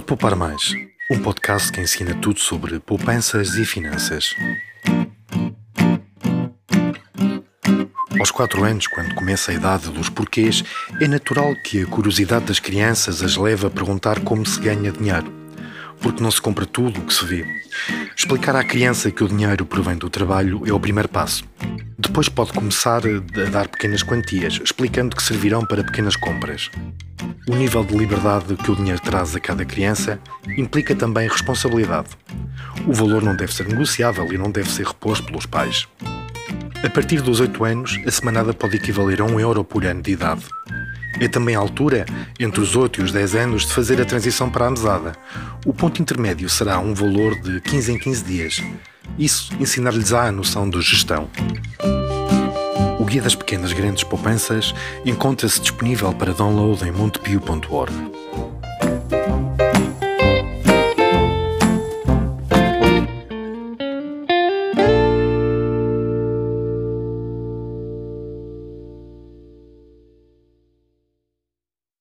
[0.00, 0.74] Poupar Mais,
[1.10, 4.34] um podcast que ensina tudo sobre poupanças e finanças.
[8.18, 10.64] Aos 4 anos, quando começa a idade dos porquês,
[11.00, 15.41] é natural que a curiosidade das crianças as leve a perguntar como se ganha dinheiro.
[16.02, 17.46] Porque não se compra tudo o que se vê.
[18.16, 21.44] Explicar à criança que o dinheiro provém do trabalho é o primeiro passo.
[21.98, 26.70] Depois pode começar a dar pequenas quantias, explicando que servirão para pequenas compras.
[27.48, 30.18] O nível de liberdade que o dinheiro traz a cada criança
[30.56, 32.08] implica também responsabilidade.
[32.86, 35.86] O valor não deve ser negociável e não deve ser reposto pelos pais.
[36.84, 40.10] A partir dos 8 anos, a semanada pode equivaler a 1 euro por ano de
[40.10, 40.42] idade.
[41.20, 42.06] É também a altura,
[42.38, 45.12] entre os 8 e os 10 anos, de fazer a transição para a mesada.
[45.64, 48.62] O ponto intermédio será um valor de 15 em 15 dias.
[49.18, 51.28] Isso ensinar-lhes a noção de gestão.
[52.98, 57.92] O Guia das Pequenas Grandes Poupanças encontra-se disponível para download em montepio.org.